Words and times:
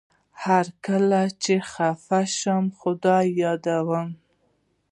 هر 0.43 0.65
کله 0.85 1.21
چي 1.43 1.55
خپه 1.71 2.19
شم 2.39 2.63
خدای 2.79 3.25
يادوم 3.43 4.09